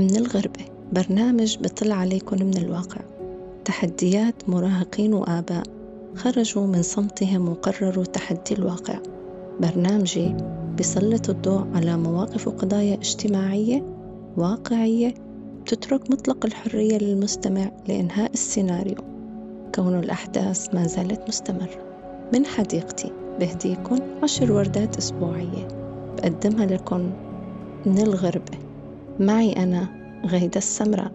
من 0.00 0.16
الغربة. 0.16 0.64
برنامج 0.92 1.58
بطلع 1.58 1.94
عليكم 1.94 2.46
من 2.46 2.56
الواقع. 2.56 3.00
تحديات 3.64 4.48
مراهقين 4.48 5.14
وآباء 5.14 5.62
خرجوا 6.14 6.66
من 6.66 6.82
صمتهم 6.82 7.48
وقرروا 7.48 8.04
تحدي 8.04 8.54
الواقع. 8.58 8.98
برنامجي 9.60 10.34
بيسلط 10.76 11.30
الضوء 11.30 11.66
على 11.74 11.96
مواقف 11.96 12.48
وقضايا 12.48 12.94
اجتماعية 12.94 13.82
واقعية 14.36 15.14
تترك 15.66 16.10
مطلق 16.10 16.46
الحرية 16.46 16.98
للمستمع 16.98 17.70
لإنهاء 17.88 18.32
السيناريو. 18.32 18.98
كون 19.74 19.98
الأحداث 19.98 20.74
ما 20.74 20.86
زالت 20.86 21.28
مستمرة. 21.28 21.84
من 22.34 22.46
حديقتي 22.46 23.12
بهديكم 23.40 23.98
عشر 24.22 24.52
وردات 24.52 24.96
أسبوعية. 24.96 25.68
بقدمها 26.16 26.66
لكم 26.66 27.10
من 27.86 27.98
الغربة. 27.98 28.69
معي 29.20 29.52
أنا 29.52 29.88
غيدة 30.26 30.56
السمراء 30.56 31.12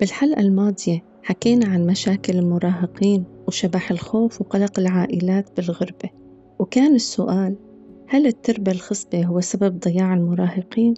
بالحلقة 0.00 0.40
الماضية 0.40 1.02
حكينا 1.22 1.66
عن 1.66 1.86
مشاكل 1.86 2.38
المراهقين 2.38 3.24
وشبح 3.48 3.90
الخوف 3.90 4.40
وقلق 4.40 4.78
العائلات 4.78 5.56
بالغربة. 5.56 6.10
وكان 6.58 6.94
السؤال 6.94 7.56
هل 8.08 8.26
التربة 8.26 8.72
الخصبة 8.72 9.24
هو 9.24 9.40
سبب 9.40 9.78
ضياع 9.78 10.14
المراهقين؟ 10.14 10.94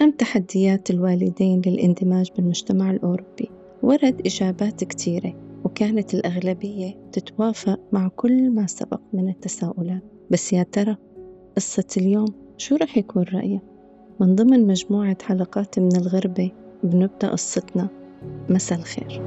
أم 0.00 0.10
تحديات 0.10 0.90
الوالدين 0.90 1.62
للاندماج 1.66 2.30
بالمجتمع 2.36 2.90
الأوروبي؟ 2.90 3.50
ورد 3.82 4.22
إجابات 4.26 4.84
كتيرة 4.84 5.34
وكانت 5.64 6.14
الأغلبية 6.14 6.94
تتوافق 7.12 7.80
مع 7.92 8.08
كل 8.08 8.50
ما 8.50 8.66
سبق 8.66 9.00
من 9.12 9.28
التساؤلات 9.28 10.02
بس 10.30 10.52
يا 10.52 10.62
ترى 10.62 10.96
قصة 11.56 11.86
اليوم 11.96 12.28
شو 12.56 12.76
رح 12.76 12.96
يكون 12.96 13.22
رأيك؟ 13.22 13.62
من 14.20 14.34
ضمن 14.34 14.66
مجموعة 14.66 15.16
حلقات 15.22 15.78
من 15.78 15.96
الغربة 15.96 16.50
بنبدأ 16.82 17.28
قصتنا 17.28 17.88
مساء 18.48 18.78
الخير 18.78 19.22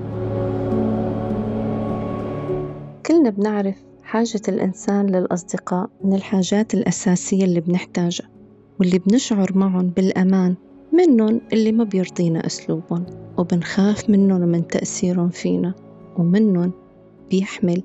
كلنا 3.06 3.30
بنعرف 3.30 3.76
حاجة 4.04 4.42
الإنسان 4.48 5.06
للأصدقاء 5.06 5.90
من 6.04 6.14
الحاجات 6.14 6.74
الأساسية 6.74 7.44
اللي 7.44 7.60
بنحتاجها 7.60 8.35
واللي 8.80 9.00
بنشعر 9.00 9.58
معهم 9.58 9.88
بالأمان 9.88 10.56
منهم 10.94 11.42
اللي 11.54 11.72
ما 11.72 11.84
بيرضينا 11.84 12.46
أسلوبهم 12.46 13.06
وبنخاف 13.38 14.10
منهم 14.10 14.42
ومن 14.44 14.68
تأثيرهم 14.68 15.30
فينا 15.30 15.74
ومنهم 16.18 16.72
بيحمل 17.32 17.84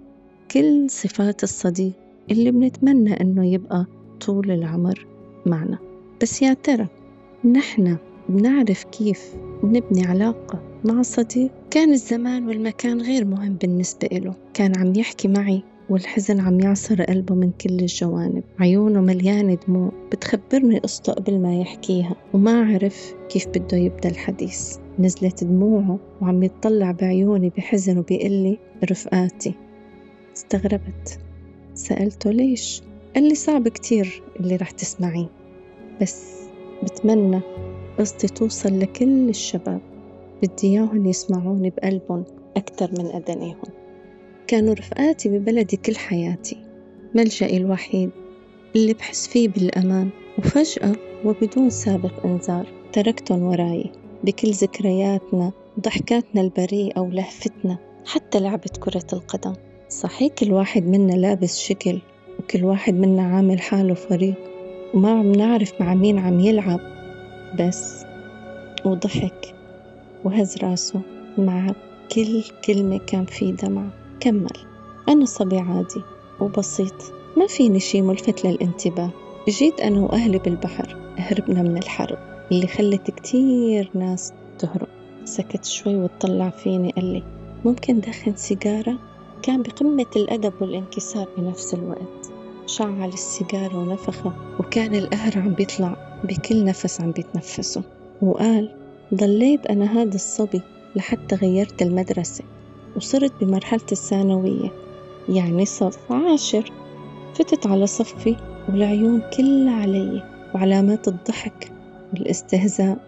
كل 0.51 0.91
صفات 0.91 1.43
الصديق 1.43 1.93
اللي 2.31 2.51
بنتمنى 2.51 3.21
إنه 3.21 3.47
يبقى 3.47 3.87
طول 4.21 4.51
العمر 4.51 5.07
معنا. 5.47 5.79
بس 6.23 6.43
يا 6.43 6.55
ترى 6.55 6.87
نحن 7.45 7.97
بنعرف 8.29 8.85
كيف 8.85 9.35
نبني 9.65 10.07
علاقة 10.07 10.63
مع 10.85 11.03
صديق؟ 11.03 11.51
كان 11.71 11.93
الزمان 11.93 12.49
والمكان 12.49 13.01
غير 13.01 13.25
مهم 13.25 13.55
بالنسبة 13.55 14.09
له 14.13 14.35
كان 14.55 14.73
عم 14.79 14.93
يحكي 14.97 15.29
معي 15.29 15.63
والحزن 15.91 16.41
عم 16.41 16.61
يعصر 16.61 17.03
قلبه 17.03 17.35
من 17.35 17.51
كل 17.51 17.79
الجوانب. 17.81 18.43
عيونه 18.61 19.01
مليانة 19.01 19.59
دموع. 19.69 19.93
بتخبرني 20.13 20.79
قصته 20.79 21.13
قبل 21.13 21.39
ما 21.39 21.61
يحكيها 21.61 22.17
وما 22.35 22.65
عرف 22.65 23.15
كيف 23.29 23.49
بده 23.49 23.77
يبدأ 23.77 24.09
الحديث. 24.09 24.77
نزلت 24.99 25.45
دموعه 25.45 25.99
وعم 26.21 26.43
يتطلع 26.43 26.91
بعيوني 26.91 27.53
بحزن 27.57 27.99
وبيقلي 27.99 28.59
رفقاتي. 28.91 29.55
استغربت. 30.37 31.19
سألته 31.75 32.31
ليش؟ 32.31 32.83
قال 33.15 33.29
لي 33.29 33.35
صعب 33.35 33.69
كتير 33.69 34.23
اللي 34.41 34.57
رح 34.57 34.71
تسمعيه. 34.71 35.29
بس 36.03 36.33
بتمنى 36.83 37.41
قصتي 37.99 38.27
توصل 38.27 38.79
لكل 38.79 39.29
الشباب. 39.29 39.81
بدي 40.43 40.69
إياهم 40.69 41.07
يسمعوني 41.07 41.71
بقلبهم 41.71 42.25
أكتر 42.57 42.91
من 42.99 43.07
أذانيهم 43.07 43.80
كانوا 44.51 44.75
رفقاتي 44.75 45.29
ببلدي 45.29 45.77
كل 45.77 45.97
حياتي. 45.97 46.57
ملجأي 47.15 47.57
الوحيد 47.57 48.11
اللي 48.77 48.95
بحس 48.95 49.29
فيه 49.29 49.49
بالأمان. 49.49 50.11
وفجأة 50.39 50.93
وبدون 51.25 51.71
سابق 51.71 52.27
إنذار 52.27 52.67
تركتهم 52.93 53.43
وراي 53.43 53.91
بكل 54.25 54.51
ذكرياتنا 54.51 55.53
وضحكاتنا 55.79 56.41
البريئة 56.41 57.01
ولهفتنا 57.01 57.79
حتى 58.07 58.41
لعبة 58.41 58.71
كرة 58.81 59.07
القدم. 59.13 59.53
صحيح 59.89 60.33
كل 60.35 60.53
واحد 60.53 60.87
منا 60.87 61.13
لابس 61.13 61.59
شكل 61.59 61.99
وكل 62.39 62.65
واحد 62.65 62.95
منا 62.95 63.23
عامل 63.23 63.61
حاله 63.61 63.95
فريق 63.95 64.35
وما 64.95 65.11
عم 65.11 65.33
نعرف 65.33 65.81
مع 65.81 65.95
مين 65.95 66.19
عم 66.19 66.41
يلعب. 66.41 66.81
بس 67.61 68.05
وضحك 68.85 69.55
وهز 70.25 70.57
راسه 70.57 71.01
مع 71.39 71.75
كل 72.15 72.45
كلمة 72.65 72.99
كان 72.99 73.25
في 73.25 73.53
دمع 73.53 74.00
كمل. 74.21 74.53
أنا 75.09 75.25
صبي 75.25 75.59
عادي 75.59 76.03
وبسيط. 76.41 76.95
ما 77.37 77.47
فيني 77.47 77.81
شي 77.81 78.03
ملفت 78.03 78.47
للانتباه. 78.47 79.11
جيت 79.49 79.81
أنا 79.81 80.01
وأهلي 80.01 80.39
بالبحر. 80.39 80.97
هربنا 81.17 81.63
من 81.63 81.77
الحرب 81.77 82.19
اللي 82.53 82.67
خلت 82.67 83.11
كتير 83.11 83.91
ناس 83.95 84.33
تهرب. 84.59 84.89
سكت 85.25 85.65
شوي 85.65 85.97
وطلع 85.97 86.51
فيني 86.51 86.91
قال 86.91 87.05
لي 87.05 87.23
ممكن 87.65 88.01
دخن 88.01 88.37
سيجارة؟ 88.37 88.99
كان 89.43 89.63
بقمة 89.63 90.07
الأدب 90.17 90.53
والانكسار 90.61 91.29
بنفس 91.39 91.75
الوقت. 91.75 92.31
شعل 92.67 93.09
السيجارة 93.09 93.77
ونفخه 93.77 94.33
وكان 94.61 94.95
القهر 94.95 95.39
عم 95.39 95.55
بيطلع 95.55 96.21
بكل 96.25 96.65
نفس 96.65 97.01
عم 97.01 97.11
بيتنفسه. 97.11 97.83
وقال 98.23 98.77
ضليت 99.15 99.67
أنا 99.67 100.03
هذا 100.03 100.15
الصبي 100.15 100.61
لحتى 100.97 101.37
غيرت 101.37 101.83
المدرسة. 101.83 102.45
وصرت 102.97 103.33
بمرحلة 103.41 103.87
الثانوية 103.93 104.73
يعني 105.29 105.65
صف 105.65 106.13
عاشر. 106.13 106.73
فتت 107.35 107.67
على 107.67 107.87
صفي 107.87 108.37
والعيون 108.69 109.23
كلها 109.37 109.75
علي 109.75 110.23
وعلامات 110.55 111.09
الضحك 111.09 111.73
والاستهزاء. 112.13 112.99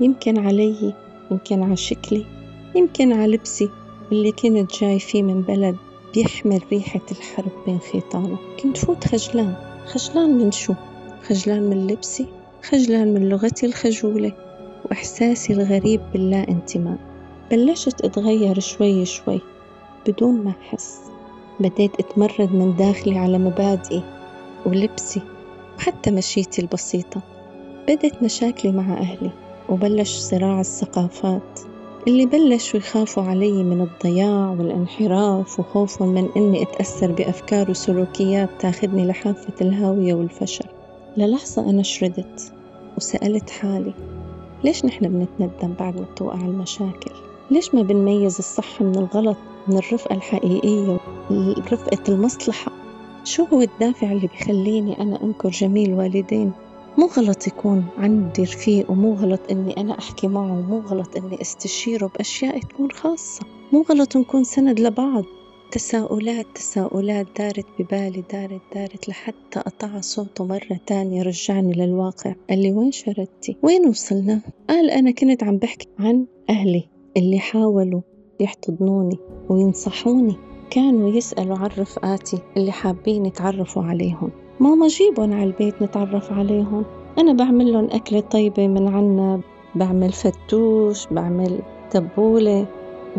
يمكن 0.00 0.38
علي 0.38 0.94
يمكن 1.30 1.62
على 1.62 1.76
شكلي 1.76 2.24
يمكن 2.76 3.12
على 3.12 3.32
لبسي 3.36 3.70
اللي 4.12 4.32
كنت 4.32 4.80
جاي 4.80 4.98
فيه 4.98 5.22
من 5.22 5.42
بلد 5.42 5.76
بيحمل 6.14 6.60
ريحة 6.72 7.00
الحرب 7.10 7.52
بين 7.66 7.78
خيطانه. 7.92 8.38
كنت 8.62 8.76
فوت 8.76 9.04
خجلان. 9.04 9.54
خجلان 9.86 10.38
من 10.38 10.52
شو؟ 10.52 10.74
خجلان 11.28 11.62
من 11.62 11.86
لبسي 11.86 12.26
خجلان 12.62 13.14
من 13.14 13.28
لغتي 13.28 13.66
الخجولة 13.66 14.32
وإحساسي 14.84 15.52
الغريب 15.52 16.00
باللا 16.12 16.48
انتماء. 16.48 17.13
بلشت 17.50 18.04
أتغير 18.04 18.60
شوي 18.60 19.04
شوي 19.04 19.40
بدون 20.06 20.44
ما 20.44 20.52
أحس. 20.62 21.00
بديت 21.60 22.00
أتمرد 22.00 22.52
من 22.52 22.76
داخلي 22.76 23.18
على 23.18 23.38
مبادئي 23.38 24.02
ولبسي 24.66 25.22
وحتى 25.78 26.10
مشيتي 26.10 26.62
البسيطة. 26.62 27.20
بدت 27.88 28.22
مشاكلي 28.22 28.72
مع 28.72 28.92
أهلي 28.94 29.30
وبلش 29.68 30.18
صراع 30.18 30.60
الثقافات 30.60 31.60
اللي 32.06 32.26
بلشوا 32.26 32.80
يخافوا 32.80 33.22
علي 33.22 33.62
من 33.62 33.80
الضياع 33.80 34.50
والانحراف 34.50 35.60
وخوفهم 35.60 36.08
من 36.08 36.28
إني 36.36 36.62
أتأثر 36.62 37.12
بأفكار 37.12 37.70
وسلوكيات 37.70 38.50
تاخدني 38.58 39.06
لحافة 39.06 39.52
الهاوية 39.60 40.14
والفشل. 40.14 40.64
للحظة 41.16 41.70
أنا 41.70 41.82
شردت 41.82 42.52
وسألت 42.96 43.50
حالي 43.50 43.94
ليش 44.64 44.84
نحن 44.84 45.08
بنتندم 45.08 45.74
بعد 45.78 46.00
ما 46.00 46.06
توقع 46.16 46.40
المشاكل؟ 46.40 47.10
ليش 47.54 47.74
ما 47.74 47.82
بنميز 47.82 48.38
الصح 48.38 48.82
من 48.82 48.94
الغلط 48.98 49.36
من 49.68 49.76
الرفقة 49.76 50.14
الحقيقية 50.14 51.00
رفقة 51.72 52.02
المصلحة؟ 52.08 52.72
شو 53.24 53.44
هو 53.44 53.60
الدافع 53.60 54.12
اللي 54.12 54.26
بيخليني 54.26 55.02
أنا 55.02 55.22
أنكر 55.22 55.48
جميل 55.48 55.92
والدين؟ 55.92 56.52
مو 56.98 57.06
غلط 57.06 57.46
يكون 57.46 57.84
عندي 57.98 58.42
رفيق 58.42 58.90
ومو 58.90 59.14
غلط 59.14 59.40
إني 59.50 59.76
أنا 59.76 59.98
أحكي 59.98 60.28
معه 60.28 60.58
ومو 60.58 60.78
غلط 60.78 61.16
إني 61.16 61.40
أستشيره 61.40 62.06
بأشياء 62.06 62.58
تكون 62.58 62.90
خاصة 62.90 63.46
مو 63.72 63.82
غلط 63.90 64.16
نكون 64.16 64.44
سند 64.44 64.80
لبعض 64.80 65.24
تساؤلات 65.70 66.46
تساؤلات 66.54 67.26
دارت 67.38 67.66
ببالي 67.78 68.24
دارت 68.32 68.60
دارت 68.74 69.08
لحتى 69.08 69.60
قطع 69.60 70.00
صوته 70.00 70.44
مرة 70.44 70.80
تانية 70.86 71.22
رجعني 71.22 71.72
للواقع 71.72 72.34
قال 72.50 72.62
لي 72.62 72.72
وين 72.72 72.92
شردتي؟ 72.92 73.56
وين 73.62 73.88
وصلنا؟ 73.88 74.40
قال 74.68 74.90
أنا 74.90 75.10
كنت 75.10 75.42
عم 75.42 75.56
بحكي 75.56 75.88
عن 75.98 76.26
أهلي 76.50 76.93
اللي 77.16 77.38
حاولوا 77.38 78.00
يحتضنوني 78.40 79.18
وينصحوني 79.48 80.36
كانوا 80.70 81.08
يسألوا 81.08 81.58
عن 81.58 81.68
رفقاتي 81.78 82.38
اللي 82.56 82.72
حابين 82.72 83.26
يتعرفوا 83.26 83.82
عليهم. 83.82 84.30
ماما 84.60 84.88
جيبهم 84.88 85.32
على 85.32 85.44
البيت 85.44 85.82
نتعرف 85.82 86.32
عليهم. 86.32 86.84
أنا 87.18 87.32
بعمل 87.32 87.72
لهم 87.72 87.88
أكلة 87.90 88.20
طيبة 88.20 88.66
من 88.66 88.88
عنا 88.88 89.40
بعمل 89.74 90.12
فتوش 90.12 91.06
بعمل 91.06 91.62
تبولة. 91.90 92.66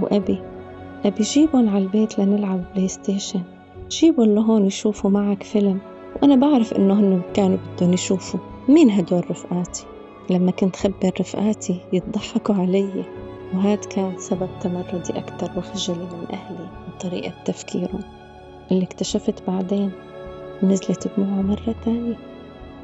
وأبي 0.01 0.39
أبي 1.05 1.23
جيبن 1.23 1.67
على 1.67 1.83
البيت 1.83 2.19
لنلعب 2.19 2.63
بلاي 2.73 2.87
ستيشن. 2.87 3.41
جيبن 3.89 4.35
لهون 4.35 4.65
يشوفوا 4.65 5.09
معك 5.09 5.43
فيلم. 5.43 5.79
وأنا 6.21 6.35
بعرف 6.35 6.73
إنه 6.73 6.93
هن 6.93 7.21
كانوا 7.33 7.57
بدهم 7.77 7.93
يشوفوا 7.93 8.39
مين 8.69 8.89
هدول 8.89 9.31
رفقاتي. 9.31 9.85
لما 10.29 10.51
كنت 10.51 10.75
خبر 10.75 11.11
رفقاتي 11.19 11.79
يضحكوا 11.93 12.55
علي. 12.55 13.05
وهذا 13.57 13.75
كان 13.75 14.13
سبب 14.17 14.49
تمردي 14.61 15.19
أكتر 15.19 15.51
وخجلي 15.57 15.97
من 15.97 16.25
أهلي 16.33 16.67
وطريقة 16.87 17.33
تفكيرهم 17.45 18.01
اللي 18.71 18.83
اكتشفت 18.83 19.43
بعدين 19.47 19.91
نزلت 20.63 21.11
دموعه 21.17 21.41
مرة 21.41 21.75
تانية. 21.85 22.17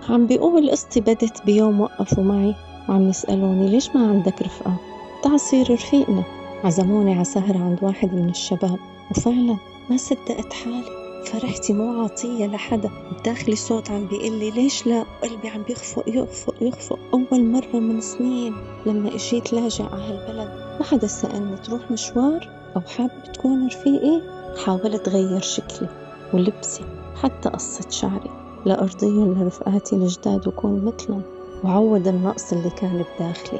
عم 0.10 0.28
بيقول 0.28 0.72
قصتي 0.72 1.00
بدت 1.00 1.46
بيوم 1.46 1.82
وقفوا 1.82 2.24
معي 2.24 2.56
وعم 2.90 3.10
يسألوني 3.10 3.70
ليش 3.70 3.90
ما 3.96 4.10
عندك 4.10 4.42
رفقة؟ 4.42 4.76
تعال 5.24 5.40
صير 5.40 5.74
رفيقنا. 5.74 6.24
عزموني 6.64 7.16
على 7.16 7.24
سهرة 7.24 7.58
عند 7.58 7.80
واحد 7.82 8.14
من 8.14 8.30
الشباب 8.30 8.80
وفعلا 9.12 9.58
ما 9.90 9.98
صدقت 9.98 10.54
حالي. 10.54 11.02
فرحتي 11.26 11.74
مو 11.74 12.02
عاطية 12.02 12.46
لحدا. 12.46 12.90
بداخلي 13.12 13.56
صوت 13.56 13.92
عم 13.92 14.06
بيقول 14.06 14.40
لي 14.40 14.52
ليش 14.52 14.88
لا؟ 14.88 15.06
قلبي 15.24 15.48
عم 15.48 15.64
بيخفق 15.64 16.04
يخفق 16.08 16.56
يخفق. 16.62 17.00
أول 17.14 17.44
مرة 17.44 17.80
من 17.80 18.02
سنين 18.02 18.54
لما 18.86 19.16
إجيت 19.16 19.54
لاجع 19.54 19.86
على 19.86 20.04
هالبلد 20.04 20.61
ما 20.82 20.88
حدا 20.88 21.08
سألني 21.08 21.58
تروح 21.58 21.92
مشوار 21.92 22.50
أو 22.76 22.82
حابب 22.82 23.24
تكون 23.34 23.68
رفيقي 23.68 24.22
حاولت 24.66 25.10
غير 25.10 25.42
شكلي 25.42 25.90
ولبسي 26.34 26.84
حتى 27.16 27.50
قصة 27.50 27.90
شعري 27.90 28.30
لأرضيهم 28.66 29.34
لرفقاتي 29.34 29.96
الجداد 29.96 30.48
وكون 30.48 30.86
مثلهم 30.86 31.22
وعوض 31.64 32.08
النقص 32.08 32.54
اللي 32.54 32.70
كان 32.70 33.04
بداخلي. 33.18 33.60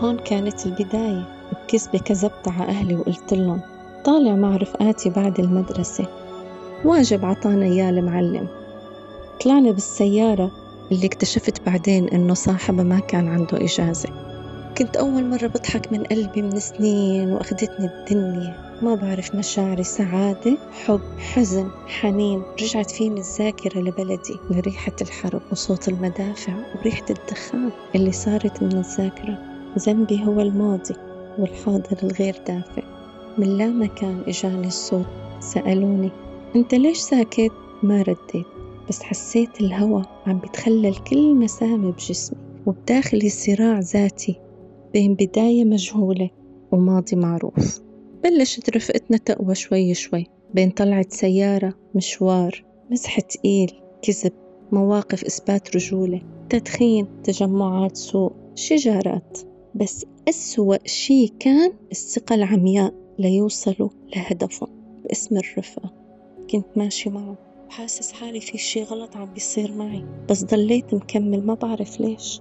هون 0.00 0.16
كانت 0.16 0.66
البداية 0.66 1.24
بكذبة 1.52 1.98
كذبت 1.98 2.48
على 2.48 2.68
أهلي 2.68 2.96
وقلت 2.96 3.34
لهم 3.34 3.60
طالع 4.04 4.34
مع 4.34 4.56
رفقاتي 4.56 5.10
بعد 5.10 5.40
المدرسة. 5.40 6.06
واجب 6.84 7.24
عطانا 7.24 7.64
إياه 7.64 7.90
المعلم. 7.90 8.48
طلعنا 9.44 9.70
بالسيارة 9.70 10.50
اللي 10.92 11.06
اكتشفت 11.06 11.66
بعدين 11.66 12.08
إنه 12.08 12.34
صاحبها 12.34 12.84
ما 12.84 12.98
كان 12.98 13.28
عنده 13.28 13.64
إجازة. 13.64 14.27
كنت 14.78 14.96
أول 14.96 15.24
مرة 15.24 15.46
بضحك 15.46 15.92
من 15.92 16.04
قلبي 16.04 16.42
من 16.42 16.60
سنين 16.60 17.32
وأخدتني 17.32 17.86
الدنيا. 17.86 18.78
ما 18.82 18.94
بعرف 18.94 19.34
مشاعري 19.34 19.84
سعادة 19.84 20.58
حب 20.84 21.00
حزن 21.18 21.70
حنين. 21.86 22.42
رجعت 22.62 22.90
فيني 22.90 23.20
الذاكرة 23.20 23.80
لبلدي 23.80 24.36
لريحة 24.50 24.92
الحرب 25.00 25.40
وصوت 25.52 25.88
المدافع 25.88 26.52
وريحة 26.76 27.04
الدخان 27.10 27.70
اللي 27.94 28.12
صارت 28.12 28.62
من 28.62 28.72
الذاكرة. 28.72 29.38
ذنبي 29.78 30.24
هو 30.24 30.40
الماضي 30.40 30.94
والحاضر 31.38 31.96
الغير 32.02 32.36
دافئ 32.46 32.84
من 33.38 33.58
لا 33.58 33.66
مكان 33.66 34.22
إجاني 34.28 34.66
الصوت. 34.66 35.06
سألوني 35.40 36.10
أنت 36.56 36.74
ليش 36.74 36.98
ساكت؟ 36.98 37.52
ما 37.82 38.02
رديت 38.02 38.46
بس 38.88 39.02
حسيت 39.02 39.60
الهوا 39.60 40.02
عم 40.26 40.38
بيتخلل 40.38 40.96
كل 40.96 41.34
مسامة 41.34 41.92
بجسمي 41.92 42.38
وبداخلي 42.66 43.28
صراع 43.28 43.78
ذاتي. 43.78 44.47
بين 44.92 45.14
بداية 45.14 45.64
مجهولة 45.64 46.30
وماضي 46.72 47.16
معروف. 47.16 47.80
بلشت 48.24 48.76
رفقتنا 48.76 49.16
تقوى 49.16 49.54
شوي 49.54 49.94
شوي 49.94 50.26
بين 50.54 50.70
طلعت 50.70 51.12
سيارة 51.12 51.74
مشوار 51.94 52.64
مزح 52.90 53.20
تقيل 53.20 53.72
كذب 54.02 54.32
مواقف 54.72 55.24
إثبات 55.24 55.76
رجولة 55.76 56.20
تدخين 56.50 57.22
تجمعات 57.22 57.96
سوق 57.96 58.32
شجارات. 58.54 59.38
بس 59.74 60.06
أسوأ 60.28 60.76
شي 60.86 61.28
كان 61.28 61.72
الثقة 61.92 62.34
العمياء 62.34 62.94
ليوصلوا 63.18 63.88
لهدفهم 64.16 64.68
باسم 65.04 65.36
الرفقة. 65.36 65.92
كنت 66.50 66.66
ماشي 66.76 67.10
معه 67.10 67.36
وحاسس 67.68 68.12
حالي 68.12 68.40
في 68.40 68.58
شي 68.58 68.82
غلط 68.82 69.16
عم 69.16 69.32
بيصير 69.32 69.72
معي 69.72 70.04
بس 70.30 70.44
ضليت 70.44 70.94
مكمل 70.94 71.46
ما 71.46 71.54
بعرف 71.54 72.00
ليش. 72.00 72.40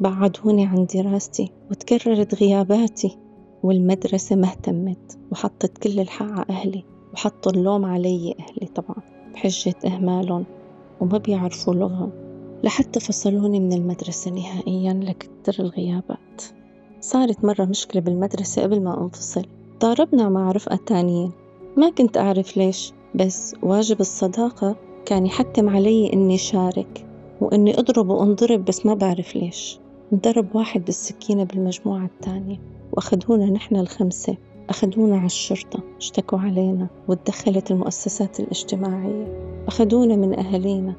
بعدوني 0.00 0.66
عن 0.66 0.86
دراستي 0.94 1.52
وتكررت 1.70 2.34
غياباتي 2.34 3.18
والمدرسة 3.62 4.36
ما 4.36 4.46
اهتمت 4.46 5.18
وحطت 5.32 5.78
كل 5.78 6.00
الحق 6.00 6.30
على 6.30 6.44
أهلي 6.50 6.84
وحطوا 7.12 7.52
اللوم 7.52 7.84
علي 7.84 8.34
أهلي 8.40 8.68
طبعا 8.74 8.96
بحجة 9.34 9.74
إهمالهم 9.86 10.44
وما 11.00 11.18
بيعرفوا 11.18 11.74
لغة 11.74 12.12
لحتى 12.64 13.00
فصلوني 13.00 13.60
من 13.60 13.72
المدرسة 13.72 14.30
نهائيا 14.30 14.92
لكتر 14.92 15.64
الغيابات. 15.64 16.42
صارت 17.00 17.44
مرة 17.44 17.64
مشكلة 17.64 18.02
بالمدرسة 18.02 18.62
قبل 18.62 18.82
ما 18.82 19.02
أنفصل. 19.02 19.42
ضاربنا 19.80 20.28
مع 20.28 20.52
رفقة 20.52 20.78
تانيين 20.86 21.32
ما 21.76 21.90
كنت 21.90 22.16
أعرف 22.16 22.56
ليش 22.56 22.92
بس 23.14 23.54
واجب 23.62 24.00
الصداقة 24.00 24.76
كان 25.06 25.26
يحتم 25.26 25.68
علي 25.68 26.12
إني 26.12 26.38
شارك 26.38 27.06
وإني 27.40 27.78
أضرب 27.78 28.08
وأنضرب 28.08 28.64
بس 28.64 28.86
ما 28.86 28.94
بعرف 28.94 29.36
ليش. 29.36 29.78
انضرب 30.12 30.56
واحد 30.56 30.84
بالسكينة 30.84 31.44
بالمجموعة 31.44 32.04
التانية 32.04 32.58
وأخدونا 32.92 33.50
نحن 33.50 33.76
الخمسة. 33.76 34.36
أخدونا 34.68 35.16
على 35.16 35.26
الشرطة. 35.26 35.80
اشتكوا 35.98 36.38
علينا. 36.38 36.88
وتدخلت 37.08 37.70
المؤسسات 37.70 38.40
الاجتماعية. 38.40 39.26
أخدونا 39.66 40.16
من 40.16 40.38
أهالينا. 40.38 40.94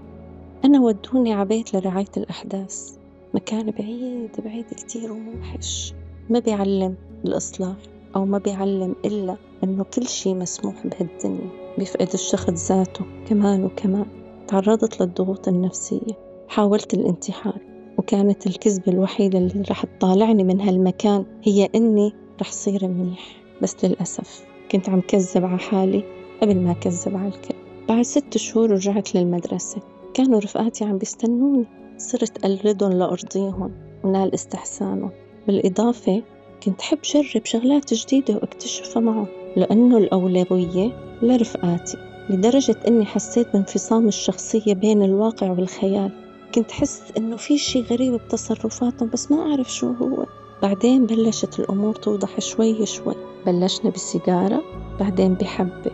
أنا 0.65 0.81
ودوني 0.81 1.33
عبيت 1.33 1.75
لرعاية 1.75 2.11
الأحداث. 2.17 2.97
مكان 3.33 3.71
بعيد 3.71 4.31
بعيد 4.45 4.65
كتير 4.65 5.11
وموحش. 5.11 5.93
ما 6.29 6.39
بيعلم 6.39 6.95
الإصلاح 7.25 7.77
أو 8.15 8.25
ما 8.25 8.37
بيعلم 8.37 8.95
إلا 9.05 9.35
إنه 9.63 9.83
كل 9.83 10.07
شي 10.07 10.33
مسموح 10.33 10.87
بهالدنيا. 10.87 11.49
بيفقد 11.77 12.09
الشخص 12.13 12.71
ذاته 12.71 13.05
كمان 13.27 13.63
وكمان. 13.63 14.05
تعرضت 14.47 15.01
للضغوط 15.01 15.47
النفسية. 15.47 16.13
حاولت 16.47 16.93
الانتحار. 16.93 17.68
وكانت 17.99 18.47
الكذبة 18.47 18.91
الوحيدة 18.91 19.37
اللي 19.37 19.63
رح 19.69 19.85
تطالعني 19.85 20.43
من 20.43 20.61
هالمكان 20.61 21.25
هي 21.43 21.69
إني 21.75 22.13
رح 22.41 22.51
صير 22.51 22.87
منيح. 22.87 23.41
بس 23.61 23.85
للأسف 23.85 24.43
كنت 24.71 24.89
عم 24.89 25.01
كذب 25.01 25.45
على 25.45 25.59
حالي 25.59 26.03
قبل 26.41 26.59
ما 26.59 26.73
كذب 26.73 27.17
على 27.17 27.27
الكل. 27.27 27.55
بعد 27.89 28.01
ست 28.01 28.37
شهور 28.37 28.71
رجعت 28.71 29.15
للمدرسة 29.15 29.81
كانوا 30.13 30.39
رفقاتي 30.39 30.85
عم 30.85 30.97
بيستنوني. 30.97 31.65
صرت 31.97 32.45
أقلدهم 32.45 32.91
لأرضيهم 32.91 33.71
ونال 34.03 34.33
استحسانهم. 34.33 35.11
بالإضافة 35.47 36.21
كنت 36.63 36.81
حب 36.81 36.99
جرب 37.01 37.45
شغلات 37.45 37.93
جديدة 37.93 38.33
واكتشفها 38.33 39.01
معهم 39.01 39.27
لأنه 39.55 39.97
الأولوية 39.97 40.91
لرفقاتي 41.21 41.97
لدرجة 42.29 42.75
أني 42.87 43.05
حسيت 43.05 43.53
بانفصام 43.53 44.07
الشخصية 44.07 44.73
بين 44.73 45.03
الواقع 45.03 45.51
والخيال. 45.51 46.28
كنت 46.55 46.71
حس 46.71 47.01
إنه 47.17 47.37
في 47.37 47.57
شي 47.57 47.81
غريب 47.81 48.13
بتصرفاتهم 48.13 49.09
بس 49.13 49.31
ما 49.31 49.51
أعرف 49.51 49.73
شو 49.73 49.91
هو. 49.91 50.25
بعدين 50.61 51.05
بلشت 51.05 51.59
الأمور 51.59 51.95
توضح 51.95 52.39
شوي 52.39 52.85
شوي. 52.85 53.15
بلشنا 53.45 53.91
بسيجارة 53.91 54.61
بعدين 54.99 55.33
بحبة 55.33 55.91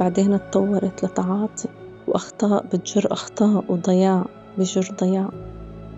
بعدين 0.00 0.32
اتطورت 0.32 1.04
لتعاطي 1.04 1.68
وأخطاء 2.08 2.66
بتجر 2.66 3.12
أخطاء 3.12 3.64
وضياع 3.68 4.26
بجر 4.58 4.94
ضياع. 5.00 5.30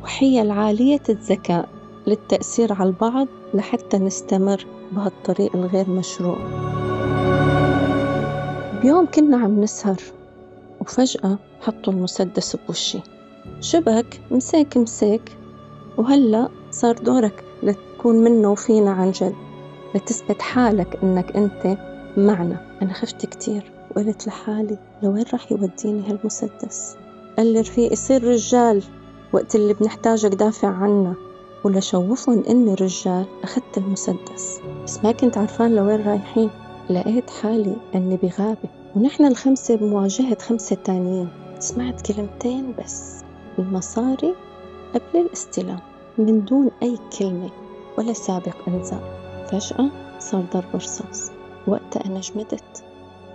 وحيل 0.02 0.50
عالية 0.50 1.02
الذكاء 1.08 1.68
للتأثير 2.06 2.72
على 2.72 2.88
البعض 2.88 3.26
لحتى 3.54 3.98
نستمر 3.98 4.66
بهالطريق 4.92 5.56
الغير 5.56 5.90
مشروع. 5.90 6.38
بيوم 8.82 9.06
كنا 9.06 9.36
عم 9.36 9.60
نسهر 9.60 10.00
وفجأة 10.80 11.38
حطوا 11.60 11.92
المسدس 11.92 12.56
بوشي. 12.56 12.98
شبك 13.60 14.20
مساك 14.30 14.76
مساك. 14.76 15.30
وهلأ 15.98 16.48
صار 16.70 16.94
دورك 16.94 17.44
لتكون 17.62 18.16
منه 18.16 18.50
وفينا 18.50 18.90
عن 18.90 19.10
جد. 19.10 19.34
لتثبت 19.94 20.42
حالك 20.42 20.98
إنك 21.02 21.36
أنت 21.36 21.78
معنا. 22.16 22.78
أنا 22.82 22.92
خفت 22.92 23.26
كتير. 23.26 23.72
وقلت 23.90 24.26
لحالي 24.26 24.78
لوين 25.02 25.24
راح 25.32 25.52
يوديني 25.52 26.10
هالمسدس؟ 26.10 26.96
قال 27.36 27.52
لي 27.52 27.60
رفيقي 27.60 27.96
صير 27.96 28.24
رجال. 28.24 28.82
وقت 29.32 29.54
اللي 29.54 29.74
بنحتاجك 29.74 30.34
دافع 30.34 30.68
عنا. 30.68 31.14
ولشوفهم 31.64 32.42
إني 32.50 32.74
رجال 32.74 33.24
أخدت 33.42 33.78
المسدس. 33.78 34.60
بس 34.84 35.04
ما 35.04 35.12
كنت 35.12 35.38
عرفان 35.38 35.76
لوين 35.76 36.06
رايحين. 36.06 36.50
لقيت 36.90 37.30
حالي 37.30 37.76
أني 37.94 38.16
بغابة. 38.16 38.68
ونحن 38.96 39.24
الخمسة 39.24 39.76
بمواجهة 39.76 40.38
خمسة 40.38 40.76
تانيين. 40.76 41.28
سمعت 41.58 42.12
كلمتين 42.12 42.74
بس. 42.78 43.23
المصاري 43.58 44.34
قبل 44.94 45.20
الاستلام 45.20 45.80
من 46.18 46.44
دون 46.44 46.70
أي 46.82 46.98
كلمة 47.18 47.50
ولا 47.98 48.12
سابق 48.12 48.56
إنذار. 48.68 49.24
فجأة 49.50 49.90
صار 50.18 50.44
ضرب 50.52 50.74
رصاص. 50.74 51.30
وقتها 51.66 52.04
أنا 52.06 52.20
جمدت 52.20 52.84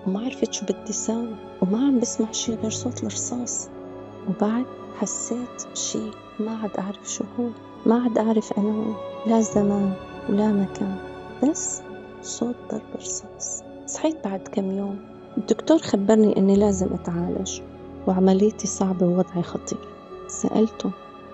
وما 0.07 0.25
عرفت 0.25 0.53
شو 0.53 0.65
بدي 0.65 0.93
ساوي 0.93 1.35
وما 1.61 1.77
عم 1.77 1.99
بسمع 1.99 2.31
شي 2.31 2.55
غير 2.55 2.71
صوت 2.71 3.03
الرصاص. 3.03 3.69
وبعد 4.29 4.65
حسيت 4.99 5.67
بشي 5.71 6.11
ما 6.39 6.57
عاد 6.57 6.77
أعرف 6.77 7.11
شو 7.11 7.23
هو 7.39 7.47
ما 7.85 8.03
عاد 8.03 8.17
أعرف 8.17 8.59
أنا 8.59 8.95
لا 9.27 9.41
زمان 9.41 9.93
ولا 10.29 10.47
مكان. 10.47 10.95
بس 11.43 11.81
صوت 12.21 12.55
ضرب 12.71 12.81
رصاص. 12.95 13.63
صحيت 13.87 14.23
بعد 14.23 14.39
كم 14.51 14.71
يوم. 14.71 14.99
الدكتور 15.37 15.77
خبرني 15.77 16.37
إني 16.37 16.55
لازم 16.55 16.87
أتعالج 16.93 17.61
وعمليتي 18.07 18.67
صعبة 18.67 19.05
ووضعي 19.05 19.43
خطير. 19.43 19.79
سألته 20.29 20.91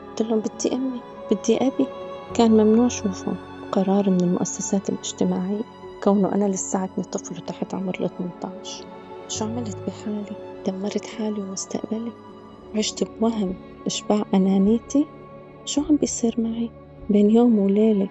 قلت 0.10 0.22
لهم 0.22 0.40
بدي 0.40 0.76
أمي 0.76 1.02
بدي 1.32 1.58
أبي 1.58 1.86
كان 2.34 2.52
ممنوع 2.52 2.88
شوفهم 2.88 3.36
قرار 3.72 4.10
من 4.10 4.22
المؤسسات 4.22 4.90
الاجتماعية 4.90 5.62
كونه 6.04 6.36
أنا 6.36 6.46
لساتني 6.46 7.04
طفل 7.04 7.36
تحت 7.36 7.74
عمر 7.74 7.98
ال 8.00 8.10
18 8.42 8.86
شو 9.28 9.46
عملت 9.46 9.78
بحالي؟ 9.88 10.36
دمرت 10.68 11.06
حالي 11.06 11.42
ومستقبلي 11.42 12.12
عشت 12.76 13.08
بوهم 13.20 13.56
إشباع 13.86 14.26
أنانيتي 14.34 15.06
شو 15.66 15.82
عم 15.90 15.96
بيصير 15.96 16.36
معي؟ 16.38 16.70
بين 17.10 17.30
يوم 17.30 17.60
وليلة 17.60 18.10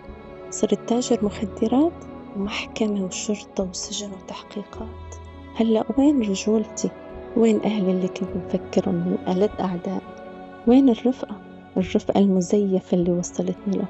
صرت 0.51 0.89
تاجر 0.89 1.25
مخدرات 1.25 1.93
ومحكمة 2.37 3.05
وشرطة 3.05 3.65
وسجن 3.65 4.11
وتحقيقات 4.13 5.15
هلأ 5.57 5.85
وين 5.99 6.21
رجولتي؟ 6.21 6.91
وين 7.37 7.63
أهلي 7.65 7.91
اللي 7.91 8.09
كنت 8.09 8.37
مفكرهم 8.37 8.95
من 8.95 9.19
ألد 9.29 9.51
أعدائي؟ 9.61 10.24
وين 10.67 10.89
الرفقة؟ 10.89 11.37
الرفقة 11.77 12.21
المزيفة 12.21 12.97
اللي 12.97 13.11
وصلتني 13.11 13.77
لهم. 13.77 13.87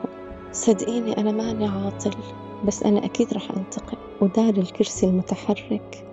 صدقيني 0.52 1.18
أنا 1.18 1.32
ماني 1.32 1.66
عاطل 1.66 2.10
بس 2.66 2.82
أنا 2.82 3.04
أكيد 3.04 3.34
رح 3.34 3.50
أنتقم. 3.56 3.96
ودار 4.20 4.54
الكرسي 4.54 5.06
المتحرك 5.06 6.04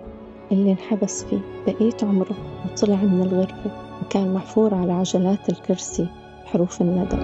اللي 0.52 0.70
انحبس 0.70 1.24
فيه. 1.24 1.40
بقية 1.66 1.96
عمره 2.02 2.36
وطلع 2.64 2.96
من 2.96 3.22
الغرفة 3.22 3.70
وكان 4.02 4.34
محفور 4.34 4.74
على 4.74 4.92
عجلات 4.92 5.48
الكرسي 5.48 6.06
حروف 6.44 6.80
الندى. 6.80 7.16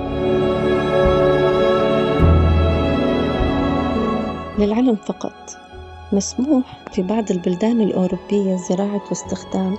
للعلم 4.59 4.97
فقط 4.97 5.57
مسموح 6.13 6.85
في 6.93 7.03
بعض 7.03 7.31
البلدان 7.31 7.81
الأوروبية 7.81 8.57
زراعة 8.57 9.03
واستخدام 9.09 9.77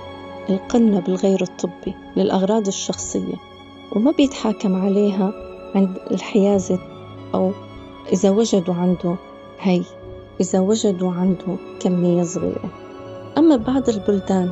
القنب 0.50 1.08
الغير 1.08 1.42
الطبي 1.42 1.94
للأغراض 2.16 2.66
الشخصية. 2.66 3.49
وما 3.92 4.10
بيتحاكم 4.10 4.82
عليها 4.82 5.32
عند 5.74 5.98
الحيازة 6.10 6.78
أو 7.34 7.52
إذا 8.12 8.30
وجدوا 8.30 8.74
عنده 8.74 9.16
هي 9.60 9.82
إذا 10.40 10.60
وجدوا 10.60 11.12
عنده 11.12 11.56
كمية 11.80 12.22
صغيرة. 12.22 12.70
أما 13.38 13.56
بعض 13.56 13.88
البلدان 13.88 14.50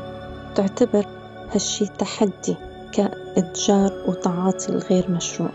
تعتبر 0.54 1.06
هالشي 1.52 1.86
تحدي 1.86 2.56
كإتجار 2.92 3.92
وتعاطي 4.08 4.68
الغير 4.68 5.10
مشروع. 5.10 5.50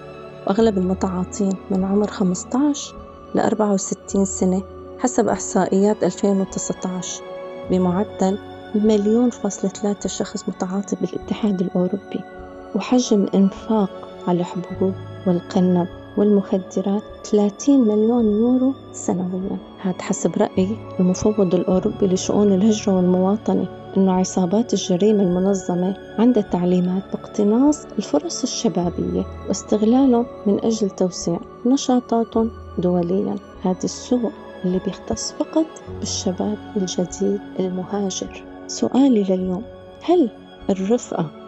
وأغلب 0.48 0.78
المتعاطين 0.78 1.54
من 1.72 1.84
عمر 1.84 2.08
15 2.08 2.96
ل 3.36 3.40
64 3.40 4.26
سنة 4.26 4.64
حسب 5.00 5.28
إحصائيات 5.28 6.04
2019 6.04 7.24
بمعدل 7.72 8.38
مليون 8.76 9.30
فاصلة 9.30 9.70
ثلاثة 9.70 10.10
شخص 10.10 10.50
متعاطي 10.50 10.96
بالاتحاد 11.02 11.62
الأوروبي. 11.62 12.43
وحجم 12.76 13.26
إنفاق 13.36 13.90
على 14.28 14.40
الحبوب 14.40 14.94
والقنب 15.28 15.88
والمخدرات 16.18 17.04
30 17.24 17.88
مليون 17.88 18.26
يورو 18.26 18.74
سنويا. 18.92 19.58
هذا 19.82 20.02
حسب 20.02 20.38
رأي 20.38 20.78
المفوض 21.00 21.56
الأوروبي 21.56 22.08
لشؤون 22.08 22.54
الهجرة 22.54 22.96
والمواطنة 22.96 23.66
أن 23.98 24.10
عصابات 24.10 24.74
الجريمة 24.74 25.24
المنظمة 25.24 25.98
عندها 26.20 26.44
تعليمات 26.44 27.04
باقتناص 27.14 27.86
الفرص 27.98 28.44
الشبابية 28.44 29.26
واستغلالهم 29.48 30.26
من 30.46 30.66
أجل 30.66 30.90
توسيع 30.90 31.40
نشاطاتهم 31.66 32.52
دوليا. 32.78 33.36
هذا 33.62 33.84
السوق 33.84 34.32
اللي 34.66 34.80
بيختص 34.86 35.32
فقط 35.32 35.66
بالشباب 36.00 36.58
الجديد 36.78 37.40
المهاجر. 37.60 38.44
سؤالي 38.68 39.24
لليوم 39.24 39.64
هل 40.02 40.30
الرفقة 40.70 41.43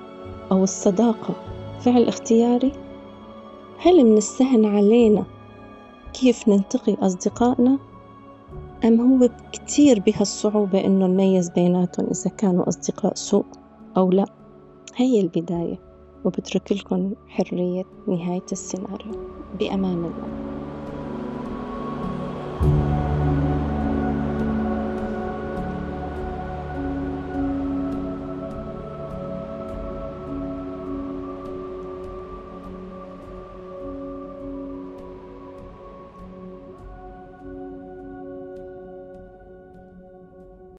أو 0.51 0.63
الصداقة 0.63 1.35
فعل 1.79 2.03
اختياري 2.03 2.71
هل 3.77 4.03
من 4.05 4.17
السهل 4.17 4.65
علينا 4.65 5.25
كيف 6.13 6.47
ننتقي 6.47 6.93
أصدقائنا؟ 6.93 7.79
أم 8.85 9.01
هو 9.01 9.29
كتير 9.51 9.99
بهالصعوبة 9.99 10.85
إنه 10.85 11.07
نميز 11.07 11.49
بيناتهم 11.49 12.07
إذا 12.07 12.29
كانوا 12.29 12.69
أصدقاء 12.69 13.13
سوء 13.15 13.45
أو 13.97 14.11
لا؟ 14.11 14.25
هي 14.95 15.21
البداية 15.21 15.79
وبترك 16.25 16.71
لكم 16.71 17.13
حرية 17.27 17.83
نهاية 18.07 18.45
السيناريو 18.51 19.11
بأمان 19.59 20.05
الله 20.05 20.27